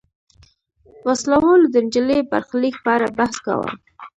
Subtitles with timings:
[1.07, 3.69] وسله والو د نجلۍ برخلیک په اړه بحث کاوه.